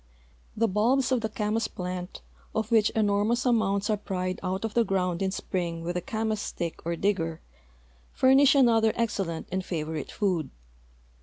[0.57, 2.23] The bulbs of the camas plant,
[2.55, 6.41] of which enormous amounts are pried out of the ground in spring with a camas
[6.41, 7.39] stick or digger,
[8.11, 10.49] furnish another excellent and favorite food.